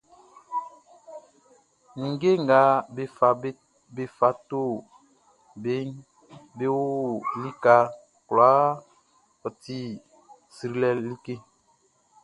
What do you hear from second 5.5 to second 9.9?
beʼn be o lika kwlaa, ɔ ti